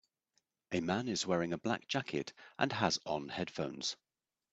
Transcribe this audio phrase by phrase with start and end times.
[0.71, 3.97] A man is wearing a black jacket and has on headphones.